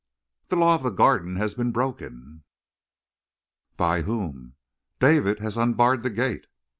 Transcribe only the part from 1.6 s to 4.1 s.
broken." "By